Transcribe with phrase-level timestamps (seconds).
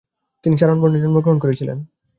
[0.43, 1.77] তিনি চারণ বর্ণে জন্মগ্রহণ করেছিলেন।